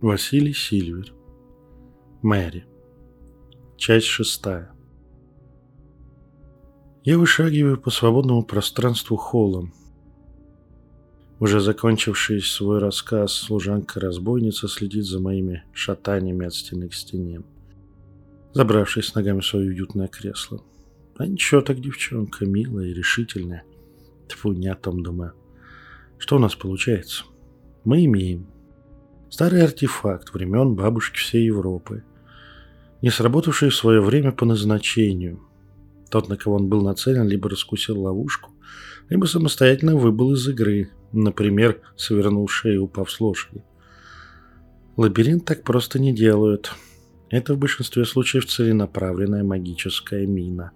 [0.00, 1.12] Василий Сильвер.
[2.22, 2.66] Мэри.
[3.76, 4.70] Часть шестая.
[7.02, 9.68] Я вышагиваю по свободному пространству холла.
[11.40, 17.42] Уже закончивший свой рассказ, служанка-разбойница следит за моими шатаниями от стены к стене,
[18.52, 20.62] забравшись ногами в свое уютное кресло.
[21.16, 23.64] А ничего так девчонка, милая и решительная.
[24.28, 25.32] Тьфу, не о том думаю.
[26.18, 27.24] Что у нас получается?
[27.82, 28.46] Мы имеем
[29.30, 32.02] Старый артефакт времен бабушки всей Европы,
[33.02, 35.40] не сработавший в свое время по назначению.
[36.10, 38.52] Тот, на кого он был нацелен, либо раскусил ловушку,
[39.10, 43.62] либо самостоятельно выбыл из игры, например, свернул шею, упав с лошади.
[44.96, 46.72] Лабиринт так просто не делают.
[47.28, 50.72] Это в большинстве случаев целенаправленная магическая мина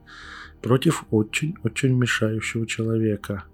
[0.60, 3.44] против очень-очень мешающего человека–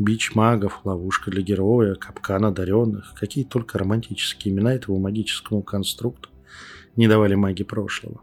[0.00, 6.30] Бич магов, ловушка для героя, капкан одаренных, какие только романтические имена этого магическому конструкту
[6.96, 8.22] не давали маги прошлого.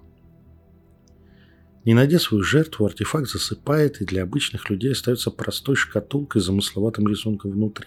[1.85, 7.07] Не найдя свою жертву, артефакт засыпает и для обычных людей остается простой шкатулкой с замысловатым
[7.07, 7.85] рисунком внутри.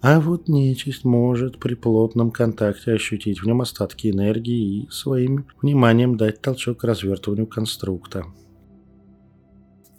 [0.00, 6.16] А вот нечисть может при плотном контакте ощутить в нем остатки энергии и своим вниманием
[6.16, 8.24] дать толчок развертыванию конструкта.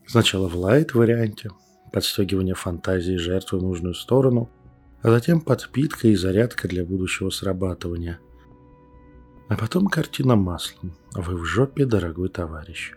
[0.06, 1.50] Сначала в лайт-варианте,
[1.94, 4.50] подстегивание фантазии жертвы в нужную сторону,
[5.04, 8.20] а затем подпитка и зарядка для будущего срабатывания.
[9.48, 10.96] А потом картина маслом.
[11.14, 12.94] Вы в жопе, дорогой товарищ.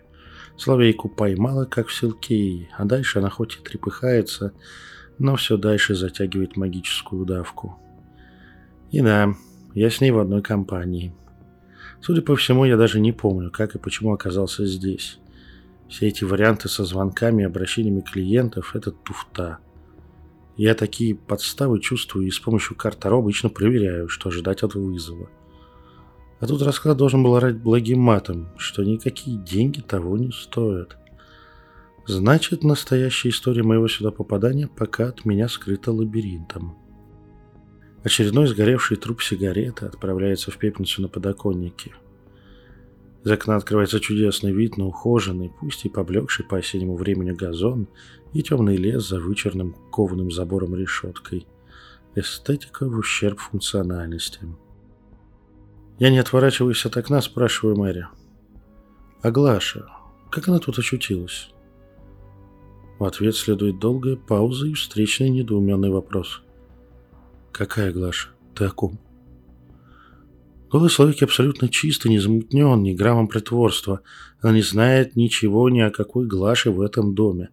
[0.57, 4.53] Соловейку поймала, как в селке, а дальше она хоть и трепыхается,
[5.19, 7.77] но все дальше затягивает магическую удавку.
[8.89, 9.35] И да,
[9.75, 11.13] я с ней в одной компании.
[12.01, 15.19] Судя по всему, я даже не помню, как и почему оказался здесь.
[15.89, 19.59] Все эти варианты со звонками и обращениями клиентов– это туфта.
[20.57, 25.29] Я такие подставы чувствую и с помощью карт Таро обычно проверяю, что ожидать от вызова.
[26.39, 30.97] А тут расклад должен был орать благим матом, что никакие деньги того не стоят.
[32.05, 36.77] Значит, настоящая история моего сюда попадания пока от меня скрыта лабиринтом.
[38.03, 41.93] Очередной сгоревший труп сигареты отправляется в пепельницу на подоконнике–
[43.27, 47.89] из окна открывается чудесный вид на ухоженный, пусть и поблекший по осеннему времени газон
[48.33, 51.45] и темный лес за вычерным кованым забором решеткой.
[52.15, 54.39] Эстетика в ущерб функциональности.
[55.99, 58.07] Я не отворачиваюсь от окна, спрашиваю Мэри.
[59.21, 59.89] «А Глаша?
[60.31, 61.49] Как она тут очутилась?»
[62.97, 66.43] В ответ следует долгая пауза и встречный недоуменный вопрос.
[67.51, 68.29] «Какая Глаша?
[68.55, 68.97] Ты о ком?»
[70.69, 74.01] Голос Славики абсолютно чистый, не замутнен, ни граммом притворства.
[74.41, 77.49] Она не знает ничего ни о какой Глаше в этом доме.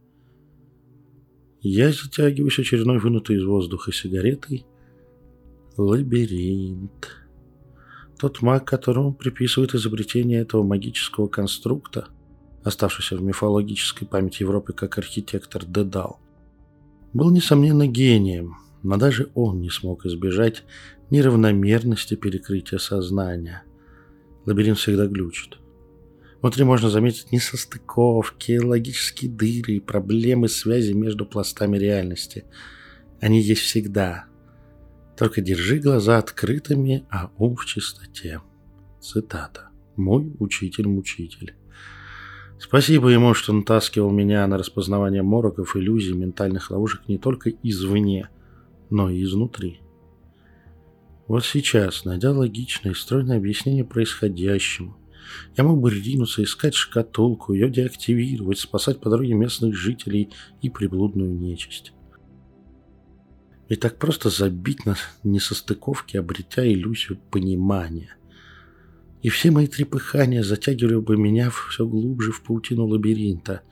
[1.61, 4.67] Я затягиваюсь очередной вынутой из воздуха сигаретой.
[5.77, 7.09] Лабиринт.
[8.19, 12.09] Тот маг, которому приписывают изобретение этого магического конструкта,
[12.65, 16.21] оставшийся в мифологической памяти Европы как архитектор Дедал,
[17.13, 20.65] был, несомненно, гением, но даже он не смог избежать
[21.11, 23.65] неравномерности перекрытия сознания.
[24.47, 25.59] Лабиринт всегда глючит.
[26.43, 32.45] Внутри можно заметить несостыковки, логические дыры и проблемы связи между пластами реальности.
[33.21, 34.27] Они есть всегда.
[35.17, 38.43] Только держи глаза открытыми, а ум в чистоте.
[39.01, 39.71] Цитата.
[39.97, 41.55] Мой учитель-мучитель.
[42.59, 48.29] Спасибо ему, что натаскивал меня на распознавание мороков, иллюзий, ментальных ловушек не только извне,
[48.91, 49.81] но и изнутри.
[51.27, 54.97] Вот сейчас, найдя логичное и стройное объяснение происходящему,
[55.57, 60.31] я мог бы ринуться искать шкатулку, ее деактивировать, спасать по дороге местных жителей
[60.61, 61.93] и приблудную нечисть.
[63.69, 68.15] И так просто забить на несостыковки, обретя иллюзию понимания.
[69.23, 73.63] И все мои трепыхания затягивали бы меня все глубже в паутину лабиринта,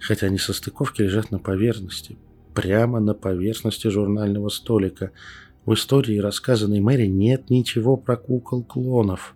[0.00, 2.18] хотя несостыковки лежат на поверхности,
[2.52, 5.12] прямо на поверхности журнального столика–
[5.66, 9.34] в истории, рассказанной Мэри, нет ничего про кукол-клонов.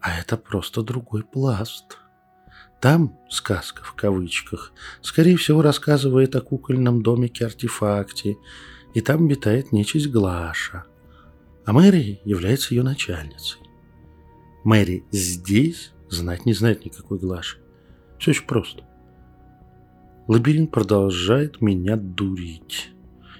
[0.00, 1.98] А это просто другой пласт.
[2.80, 4.72] Там сказка в кавычках,
[5.02, 8.36] скорее всего, рассказывает о кукольном домике-артефакте,
[8.94, 10.84] и там обитает нечисть Глаша.
[11.64, 13.60] А Мэри является ее начальницей.
[14.64, 17.58] Мэри здесь знать не знает никакой Глаши.
[18.18, 18.84] Все очень просто.
[20.26, 22.90] Лабиринт продолжает меня дурить.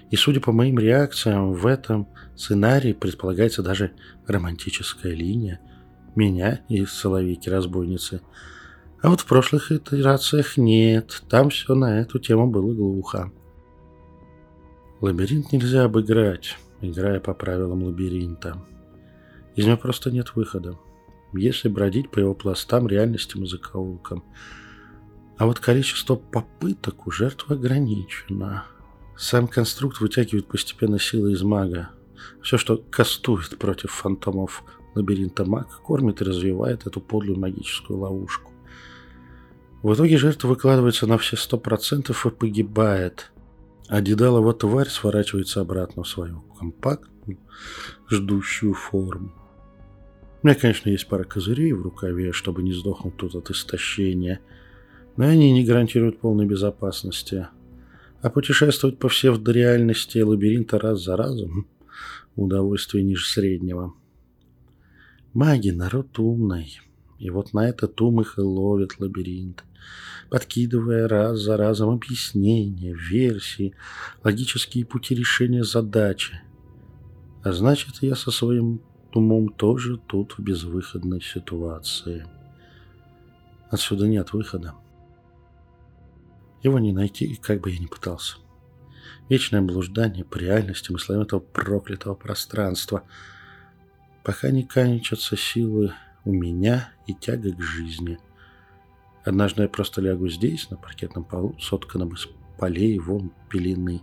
[0.09, 3.91] И судя по моим реакциям, в этом сценарии предполагается даже
[4.27, 5.59] романтическая линия
[6.15, 8.21] меня и Соловейки-разбойницы.
[9.01, 13.31] А вот в прошлых итерациях нет, там все на эту тему было глухо.
[14.99, 16.57] Лабиринт нельзя обыграть.
[16.81, 18.61] играя по правилам лабиринта.
[19.55, 20.77] Из него просто нет выхода.
[21.33, 24.23] Если бродить по его пластам, реальностям и закоулкам.
[25.37, 28.65] А вот количество попыток у жертвы ограничено.
[29.19, 31.89] Сам конструкт вытягивает постепенно силы из мага.
[32.41, 34.63] Все, что кастует против фантомов
[34.95, 38.53] лабиринта маг, кормит и развивает эту подлую магическую ловушку.
[39.83, 43.33] В итоге жертва выкладывается на все сто процентов и погибает.
[43.89, 47.39] А Дедалова тварь сворачивается обратно в свою компактную,
[48.09, 49.33] ждущую форму.
[50.41, 54.39] У меня, конечно, есть пара козырей в рукаве, чтобы не сдохнуть тут от истощения,
[55.17, 57.49] но они не гарантируют полной безопасности.
[58.21, 61.67] А путешествовать по псевдореальности лабиринта раз за разом–
[62.35, 63.93] удовольствие ниже среднего.
[65.33, 66.79] Маги– народ умный,
[67.17, 69.63] и вот на этот ум их и ловит лабиринт
[70.29, 73.73] подкидывая раз за разом объяснения, версии,
[74.23, 76.39] логические пути решения задачи.
[77.43, 78.81] А значит, я со своим
[79.13, 82.25] умом тоже тут в безвыходной ситуации.
[83.69, 84.75] Отсюда нет выхода.
[86.61, 88.37] Его не найти, как бы я ни пытался.
[89.29, 93.03] Вечное блуждание по реальности, мыслям этого проклятого пространства.
[94.23, 95.93] Пока не кончатся силы
[96.25, 98.17] у меня и тяга к жизни–
[99.23, 102.27] Однажды я просто лягу здесь, на паркетном полу, сотканном из
[102.57, 104.01] полей, волн, пелены,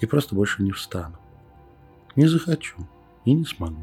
[0.00, 1.18] и просто больше не встану.
[2.16, 2.76] Не захочу
[3.24, 3.82] и не смогу.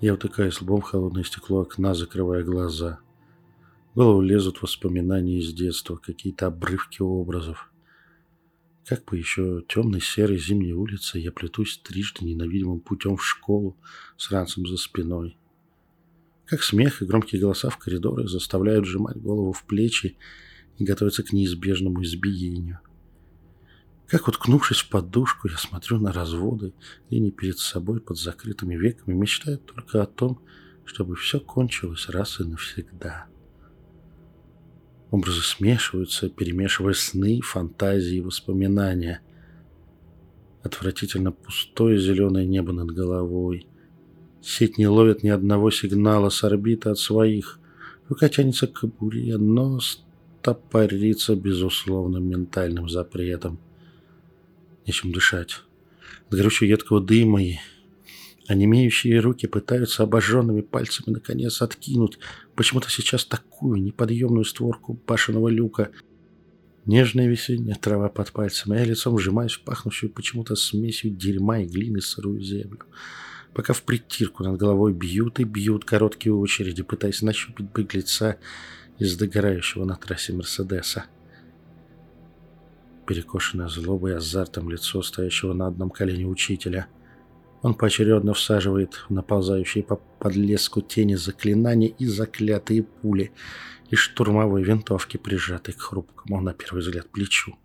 [0.00, 3.00] Я утыкаюсь лбом в холодное стекло окна, закрывая глаза.
[3.92, 7.70] В голову лезут воспоминания из детства, какие-то обрывки образов.
[8.86, 13.76] Как по еще темной серой зимней улице я плетусь трижды ненавидимым путем в школу
[14.16, 15.36] с ранцем за спиной.
[16.46, 20.16] Как смех и громкие голоса в коридорах заставляют сжимать голову в плечи
[20.78, 22.80] и готовиться к неизбежному избиению.
[24.06, 26.72] Как уткнувшись в подушку, я смотрю на разводы,
[27.10, 30.40] и не перед собой под закрытыми веками, мечтаю только о том,
[30.86, 33.31] чтобы все кончилось раз и навсегда.
[35.12, 39.20] Образы смешиваются, перемешивая сны, фантазии и воспоминания.
[40.64, 43.68] Отвратительно пустое зеленое небо над головой–
[44.42, 47.60] Сеть не ловит ни одного сигнала с орбиты от своих.
[48.08, 53.60] Рука тянется к кобуре, но стопорится безусловным ментальным запретом.
[54.84, 55.60] Нечем дышать.
[56.28, 57.58] От горючего едкого дыма и
[58.52, 62.18] онемеющие руки пытаются обожженными пальцами наконец откинуть
[62.54, 65.90] почему-то сейчас такую неподъемную створку башенного люка.
[66.84, 71.66] Нежная весенняя трава под пальцами, а я лицом сжимаюсь в пахнущую почему-то смесью дерьма и
[71.66, 72.80] глины сырую землю
[73.54, 78.38] пока в притирку над головой бьют и бьют короткие очереди, пытаясь нащупать быглеца
[78.98, 81.04] из догорающего на трассе Мерседеса.
[83.06, 86.86] Перекошенное злобой и азартом лицо стоящего на одном колене учителя.
[87.62, 93.32] Он поочередно всаживает в наползающие по подлеску тени заклинания и заклятые пули
[93.88, 97.56] из штурмовой винтовки, прижатой к хрупкому на первый взгляд плечу.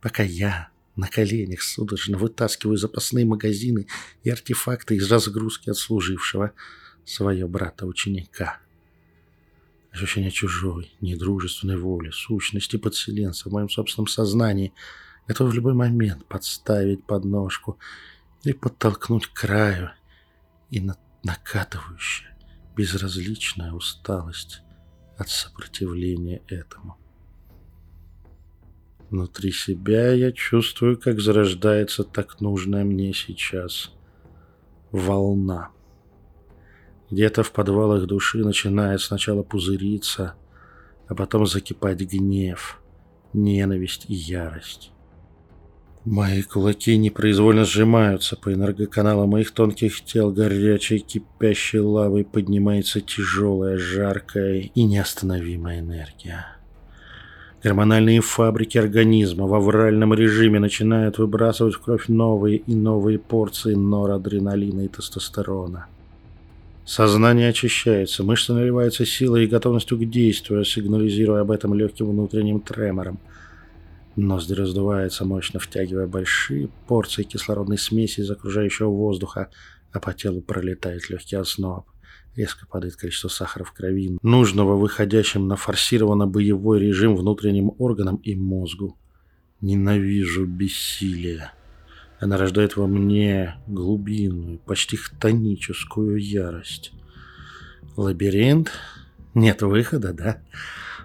[0.00, 3.86] Пока я, на коленях судорожно вытаскиваю запасные магазины
[4.24, 6.52] и артефакты из разгрузки отслужившего
[7.04, 8.58] своего брата-ученика.
[9.92, 14.72] Ощущение чужой, недружественной воли, сущности подселенца в моем собственном сознании
[15.28, 17.78] готов в любой момент подставить подножку
[18.46, 19.90] или подтолкнуть к краю
[20.70, 22.38] и на накатывающая,
[22.76, 24.62] безразличная усталость
[25.18, 26.96] от сопротивления этому.
[29.10, 33.92] Внутри себя я чувствую, как зарождается так нужная мне сейчас
[34.92, 35.70] волна.
[37.10, 40.36] Где-то в подвалах души начинает сначала пузыриться,
[41.08, 42.80] а потом закипать гнев,
[43.32, 44.92] ненависть и ярость.
[46.06, 54.70] Мои кулаки непроизвольно сжимаются, по энергоканалам моих тонких тел горячей кипящей лавой поднимается тяжелая, жаркая
[54.72, 56.46] и неостановимая энергия.
[57.60, 64.82] Гормональные фабрики организма в авральном режиме начинают выбрасывать в кровь новые и новые порции норадреналина
[64.82, 65.86] и тестостерона.
[66.84, 73.18] Сознание очищается, мышцы наливаются силой и готовностью к действию, сигнализируя об этом легким внутренним тремором.
[74.16, 79.50] Ноздри раздуваются, мощно втягивая большие порции кислородной смеси из окружающего воздуха,
[79.92, 81.86] а по телу пролетает легкий озноб.
[82.34, 88.98] Резко падает количество сахара в крови, нужного выходящим на форсированно-боевой режим внутренним органам и мозгу.
[89.60, 91.52] Ненавижу бессилие.
[92.18, 96.92] Она рождает во мне глубинную, почти хтоническую ярость.
[97.96, 98.70] Лабиринт?
[99.34, 100.42] Нет выхода, да?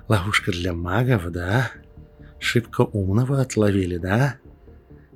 [0.08, 1.72] Ловушка для магов, да?
[2.42, 4.38] Шибко умного отловили, да?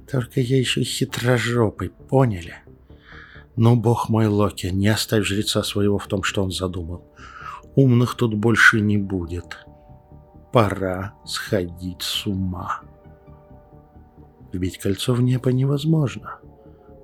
[0.10, 2.54] Только я еще хитрожопый, поняли?
[3.56, 7.04] Ну, бог мой, Локи, не оставь жреца своего в том, что он задумал.
[7.76, 9.66] Умных тут больше не будет.
[10.54, 12.82] Пора сходить с ума.
[14.54, 16.40] Вбить кольцо в небо невозможно,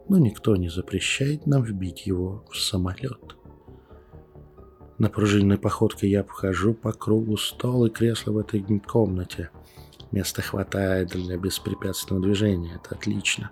[0.08, 3.36] но никто не запрещает нам вбить его в самолет.
[5.00, 9.50] Напружиненной походкой я обхожу по кругу стол и кресло в этой комнате.
[10.12, 13.51] Места хватает для беспрепятственного движения, это отлично.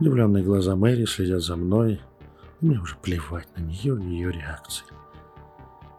[0.00, 2.00] Удивленные глаза Мэри следят за мной,
[2.60, 4.84] мне уже плевать на нее и ее реакции.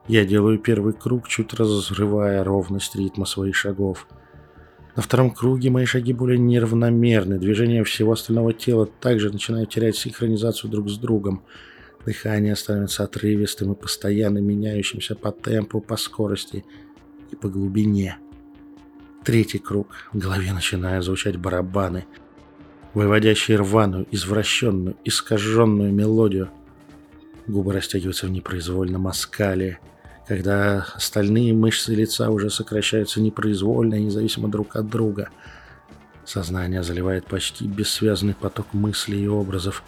[0.08, 4.08] Я делаю первый круг, чуть разрывая ровность ритма своих шагов.
[4.96, 7.38] На втором круге мои шаги более неравномерны.
[7.38, 11.44] Движения всего остального тела также начинают терять синхронизацию друг с другом.
[12.06, 16.66] Дыхание становится отрывистым и постоянно меняющимся по темпу, по скорости
[17.32, 18.18] и по глубине.
[19.24, 19.88] Третий круг.
[20.14, 22.06] В голове начинают звучать барабаны,
[22.94, 26.50] выводящие рваную, извращенную, искаженную мелодию.
[27.48, 29.80] Губы растягиваются в непроизвольном оскале
[30.30, 35.30] когда остальные мышцы лица уже сокращаются непроизвольно и независимо друг от друга.
[36.24, 39.84] Сознание заливает почти бессвязный поток мыслей и образов,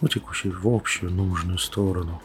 [0.00, 2.22] утекущий в общую нужную сторону.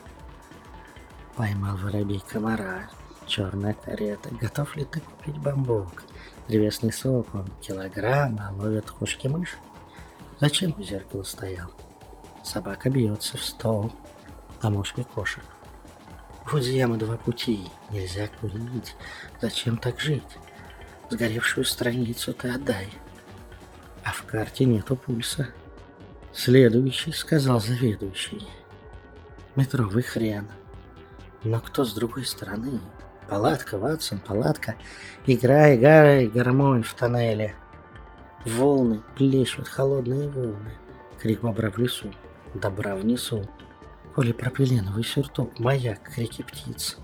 [1.35, 2.89] Поймал воробей комара.
[3.25, 4.29] Черная карета.
[4.39, 6.03] Готов ли ты купить бамбук?
[6.47, 9.57] Древесный сок, он килограмм, а ловят кошки мышь.
[10.39, 11.71] Зачем у зеркала стоял?
[12.43, 13.91] Собака бьется в стол,
[14.61, 15.43] а мушки кошек.
[16.45, 17.67] Друзьям два пути.
[17.89, 18.95] Нельзя курить.
[19.41, 20.23] Зачем так жить?
[21.09, 22.87] Сгоревшую страницу ты отдай.
[24.05, 25.49] А в карте нету пульса.
[26.33, 28.47] Следующий, сказал заведующий.
[29.55, 30.47] Метровый хрен.
[31.43, 32.79] Но кто с другой стороны?
[33.29, 34.75] Палатка, Ватсон, палатка.
[35.25, 37.55] Играй, играй, гармонь в тоннеле.
[38.45, 40.71] Волны плещут, холодные волны.
[41.19, 42.13] Крик бобра в лесу,
[42.53, 43.47] добра внесу
[44.17, 46.97] полипропиленовый сюртук, маяк, крики птиц.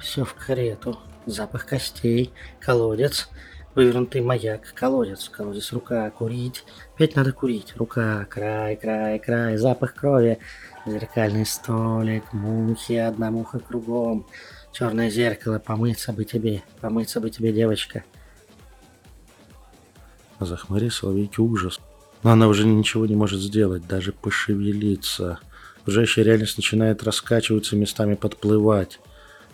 [0.00, 0.98] Все в карету.
[1.24, 3.28] Запах костей, колодец,
[3.76, 6.64] вывернутый маяк, колодец, колодец, рука, курить.
[6.96, 7.72] Опять надо курить.
[7.76, 10.40] Рука, край, край, край, запах крови.
[10.86, 14.26] Зеркальный столик, мухи, одна муха кругом.
[14.78, 18.04] Черное зеркало, помыться бы тебе, помыться бы тебе, девочка.
[20.38, 21.80] Захмари Соловейки ужас.
[22.22, 25.38] Но она уже ничего не может сделать, даже пошевелиться.
[25.80, 29.00] Окружающая реальность начинает раскачиваться, местами подплывать.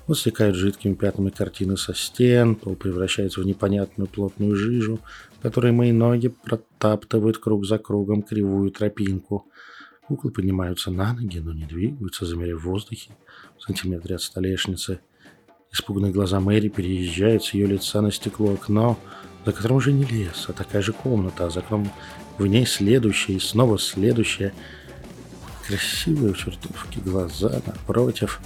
[0.09, 4.99] Вот стекают жидкими пятнами картины со стен, пол превращается в непонятную плотную жижу,
[5.39, 9.47] в которой мои ноги протаптывают круг за кругом кривую тропинку.
[10.09, 13.13] Куклы поднимаются на ноги, но не двигаются, замерев в воздухе
[13.57, 14.99] в сантиметре от столешницы.
[15.73, 18.99] Испуганные глаза Мэри переезжают с ее лица на стекло окно,
[19.45, 21.91] за которым уже не лес, а такая же комната, а за окном
[22.39, 24.53] в ней следующая и снова следующая–
[25.67, 28.41] Красивые чертовки глаза напротив.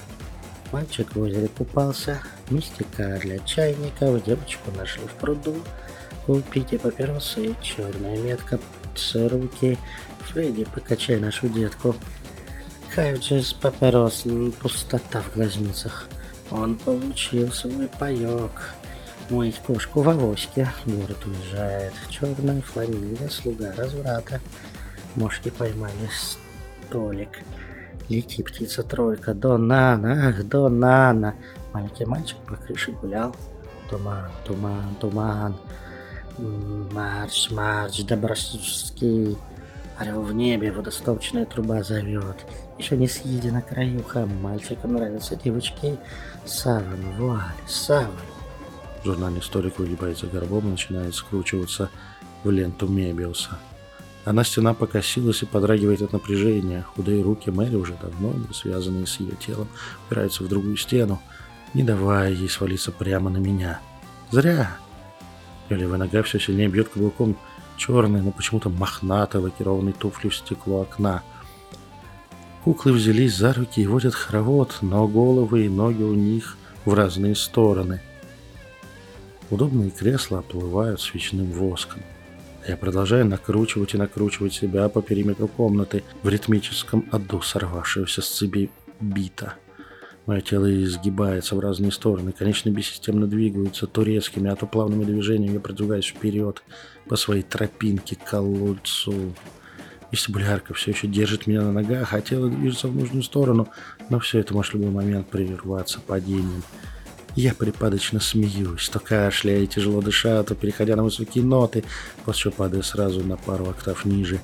[0.70, 5.54] Мальчик в озере купался, мистика для чайников, девочку нашли в пруду.
[6.26, 8.60] Купите папиросы, черная метка,
[9.14, 9.78] руки.
[10.20, 11.96] Фредди, покачай нашу детку.
[12.94, 14.24] Кайджис папирос,
[14.60, 16.08] пустота в глазницах.
[16.50, 18.52] Он получил свой паёк.
[19.30, 20.68] Мой кошку в авоське.
[20.84, 21.92] Город уезжает.
[22.08, 24.40] Черная фланель, слуга разврата.
[25.16, 25.92] Мошки поймали
[26.90, 27.40] Толик.
[28.08, 31.34] Лети, птица тройка, Донана, ах, Донана.
[31.72, 33.34] Маленький мальчик по крыше гулял.
[33.90, 35.56] Туман, туман, туман.
[36.38, 39.36] Марш, марш, Добросский.
[39.98, 42.44] Орел в небе, водосточная труба зовет.
[42.78, 45.96] Еще не съедена краюха, мальчикам нравятся девочки.
[46.44, 48.10] Саван, вуаль, саван.
[49.04, 51.88] Журнальный столик выгибается горбом и начинает скручиваться
[52.44, 53.58] в ленту Мебиуса.
[54.26, 56.82] Она стена покосилась и подрагивает от напряжения.
[56.82, 59.68] Худые руки Мэри, уже давно не связанные с ее телом,
[60.06, 61.22] упираются в другую стену,
[61.72, 63.80] не давая ей свалиться прямо на меня.
[64.30, 64.76] Зря.
[65.70, 67.36] Левая нога все сильнее бьет каблуком
[67.76, 71.22] черной, но почему-то мохнатой лакированной туфли в стекло окна.
[72.64, 77.34] Куклы взялись за руки и водят хоровод, но головы и ноги у них в разные
[77.34, 78.00] стороны.
[79.50, 82.02] Удобные кресла оплывают свечным воском.
[82.66, 88.70] Я продолжаю накручивать и накручивать себя по периметру комнаты в ритмическом аду сорвавшегося с цепи
[89.00, 89.54] бита.
[90.26, 95.54] Мое тело изгибается в разные стороны, конечные бессистемно двигаются то резкими, а то плавными движениями
[95.54, 96.64] я продвигаюсь вперед
[97.08, 99.34] по своей тропинке к колодцу.
[100.10, 103.68] Вестибулярка все еще держит меня на ногах, а тело движется в нужную сторону,
[104.10, 106.62] но все это может в любой момент прерваться падением.
[107.36, 111.84] Я припадочно смеюсь, то кашляя и тяжело дыша, то переходя на высокие ноты,
[112.24, 114.40] после чего падая сразу на пару октав ниже.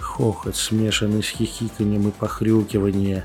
[0.00, 3.24] Хохот, смешанный с хихиканием и похрюкивание.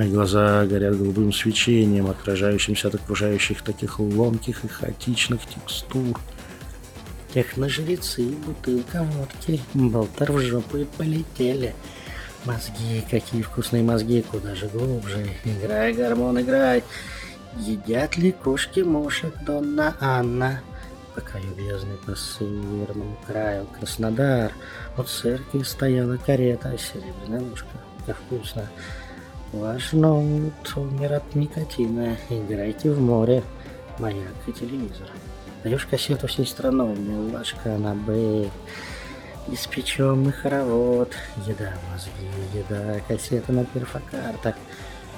[0.00, 6.18] Мои глаза горят голубым свечением, отражающимся от окружающих таких ломких и хаотичных текстур.
[7.34, 11.74] Техножрецы, бутылка водки, болтер в жопу и полетели.
[12.46, 15.28] Мозги, какие вкусные мозги, куда же глубже.
[15.44, 16.82] Играй, гормон, играй.
[17.58, 20.62] Едят ли кошки мушек, Донна Анна?
[21.14, 24.54] По краю бездны, по северному краю, Краснодар.
[24.96, 27.68] У церкви стояла карета, серебряная ложка.
[28.06, 28.66] Как вкусно.
[29.52, 32.16] Ваш ноут умер от никотина.
[32.28, 33.42] Играйте в море.
[33.98, 35.08] Маяк и телевизор.
[35.64, 38.48] Даешь кассету всей страной, милашка на Б.
[39.48, 41.12] Испеченный хоровод.
[41.48, 44.54] Еда, мозги, еда, кассета на перфокартах.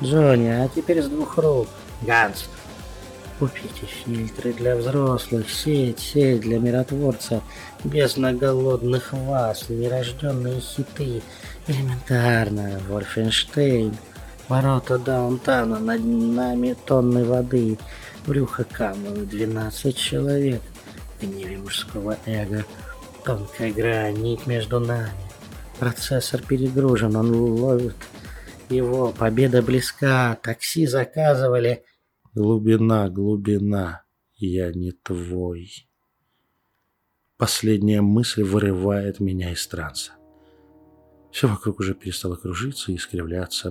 [0.02, 1.68] Джонни, а теперь с двух рук.
[2.00, 2.48] Ганс.
[3.38, 7.42] Купите фильтры для взрослых, сеть, сеть для миротворца,
[7.82, 11.22] безноголодных вас, нерожденные хиты,
[11.66, 13.96] элементарно, Вольфенштейн,
[14.48, 17.78] ворота даунтана, над нами тонны воды,
[18.26, 20.62] брюхо камню, 12 человек,
[21.20, 22.64] гневе мужского эго,
[23.24, 25.12] тонкая грань, между нами.
[25.78, 27.96] Процессор перегружен, он ловит.
[28.68, 31.84] Его, победа близка, такси заказывали,
[32.34, 34.04] Глубина, глубина,
[34.38, 35.86] я не твой.
[37.36, 40.12] Последняя мысль вырывает меня из транса.
[41.30, 43.70] Все вокруг уже перестало кружиться и искривляться,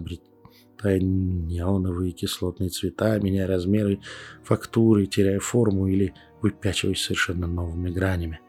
[0.82, 4.00] обретая неоновые кислотные цвета, меняя размеры,
[4.44, 8.40] фактуры, теряя форму или выпячиваясь совершенно новыми гранями.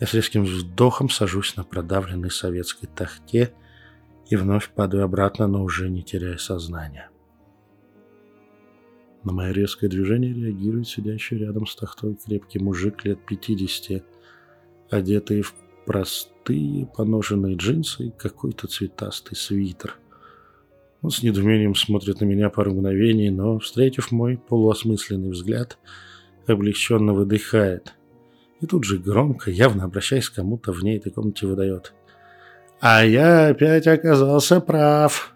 [0.00, 3.52] Я с резким вздохом сажусь на продавленной советской тахте
[4.30, 7.10] и вновь падаю обратно, но уже не теряя сознания.
[9.24, 14.04] На мое резкое движение реагирует сидящий рядом с тахтой крепкий мужик лет 50,
[14.90, 15.54] одетый в
[15.86, 19.98] простые поношенные джинсы и какой-то цветастый свитер.
[21.02, 25.78] Он с недоумением смотрит на меня пару мгновений, но, встретив мой полуосмысленный взгляд,
[26.46, 27.94] облегченно выдыхает.
[28.60, 31.94] И тут же громко, явно обращаясь к кому-то в ней этой комнате, выдает.
[32.80, 35.34] «А я опять оказался прав.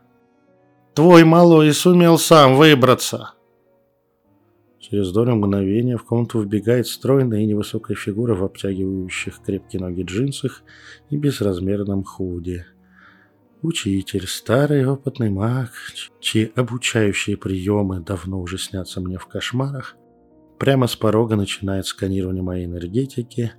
[0.94, 3.34] Твой малой сумел сам выбраться».
[4.80, 10.62] Через долю мгновения в комнату вбегает стройная и невысокая фигура в обтягивающих крепкие ноги джинсах
[11.08, 12.66] и безразмерном худе.
[13.62, 15.70] Учитель, старый опытный маг,
[16.18, 19.94] чьи обучающие приемы давно уже снятся мне в кошмарах,
[20.58, 23.52] прямо с порога начинает сканирование моей энергетики,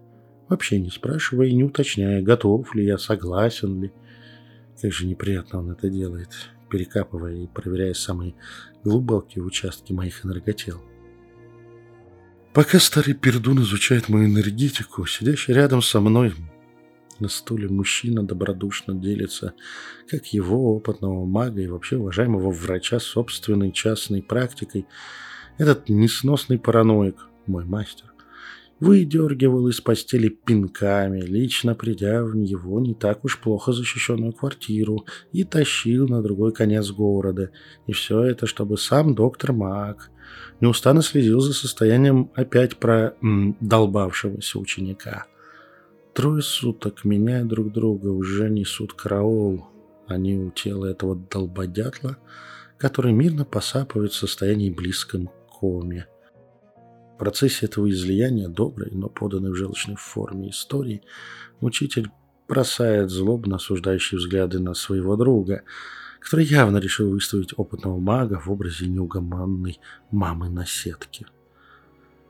[0.50, 3.94] вообще не спрашивая и не уточняя, готов ли я, согласен ли.
[4.82, 6.32] Как же неприятно он это делает,
[6.70, 8.36] перекапывая и проверяя самые
[8.84, 10.82] глубокие участки моих энерготел.
[12.54, 16.34] Пока старый пердун изучает мою энергетику, сидящий рядом со мной
[17.24, 19.54] на стуле мужчина добродушно делится,
[20.10, 24.86] как его опытного мага и вообще уважаемого врача собственной частной практикой,
[25.58, 27.16] этот несносный параноик,
[27.48, 28.12] мой мастер,
[28.82, 35.46] выдергивал из постели пинками, лично придя в его не так уж плохо защищенную квартиру и
[35.46, 37.52] тащил на другой конец города.
[37.88, 40.12] И все это, чтобы сам доктор Мак
[40.60, 45.28] неустанно следил за состоянием опять про м, долбавшегося ученика.
[46.14, 49.66] Трое суток, меняя друг друга, уже несут караул.
[50.08, 52.18] Они у тела этого долбодятла,
[52.78, 56.08] который мирно посапывает в состоянии близком коме.
[57.16, 61.02] В процессе этого излияния доброй, но поданной в желчной форме истории,
[61.62, 62.10] учитель
[62.48, 65.64] бросает злобно осуждающие взгляды на своего друга–
[66.24, 71.26] который явно решил выставить опытного мага в образе неугомонной мамы на сетке.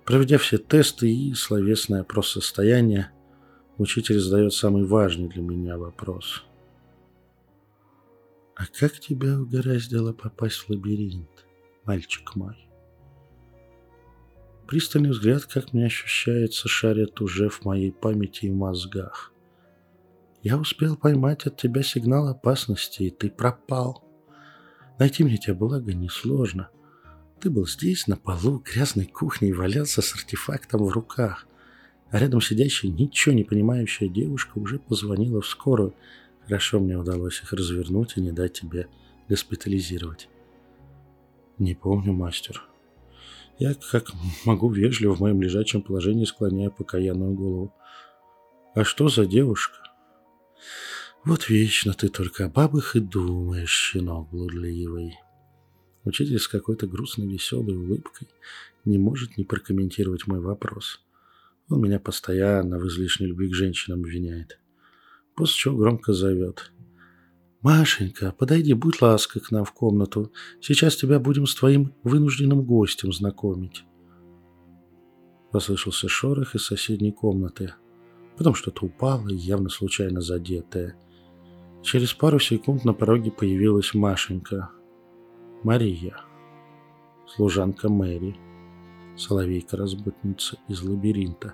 [0.03, 3.11] Проведя все тесты и словесное опрос состояния,
[3.77, 6.43] учитель задает самый важный для меня вопрос.
[8.55, 11.45] «А как тебя угораздило попасть в лабиринт,
[11.85, 12.67] мальчик мой?»
[14.67, 19.33] Пристальный взгляд, как мне ощущается, шарит уже в моей памяти и мозгах.
[20.41, 24.03] Я успел поймать от тебя сигнал опасности, и ты пропал.
[24.99, 26.69] Найти мне тебя, благо, несложно.
[27.39, 31.47] Ты был здесь, на полу грязной кухни, и валялся с артефактом в руках.
[32.13, 35.95] А рядом сидящая, ничего не понимающая девушка уже позвонила в скорую.
[36.43, 38.87] Хорошо мне удалось их развернуть и не дать тебе
[39.29, 40.29] госпитализировать.
[41.57, 42.63] Не помню, мастер.
[43.57, 44.11] Я, как
[44.45, 47.73] могу, вежливо в моем лежачем положении склоняю покаянную голову.
[48.75, 49.77] А что за девушка?
[51.23, 55.17] Вот вечно ты только о бабах и думаешь, щенок блудливый.
[56.03, 58.27] Учитель с какой-то грустной веселой улыбкой
[58.85, 61.02] не может не прокомментировать мой вопрос.
[61.73, 64.59] Он меня постоянно в излишней любви к женщинам обвиняет.
[65.33, 66.71] После чего громко зовет.
[67.63, 70.31] «Машенька, подойди, будь ласка к нам в комнату.
[70.61, 73.85] Сейчас тебя будем с твоим вынужденным гостем знакомить».
[75.51, 77.73] Послышался шорох из соседней комнаты.
[78.37, 80.95] Потом что-то упало, явно случайно задетое.
[81.81, 84.69] Через пару секунд на пороге появилась Машенька.
[85.63, 86.17] Мария.
[87.25, 88.37] Служанка Мэри.
[89.15, 91.53] Соловейка-разбутница из лабиринта.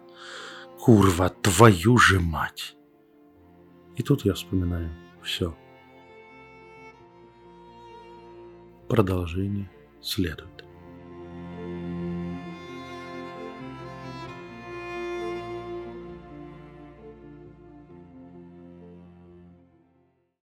[0.79, 2.75] Курва, твою же мать!
[3.97, 4.89] И тут я вспоминаю
[5.21, 5.55] все.
[8.87, 9.69] Продолжение
[10.01, 10.68] следует.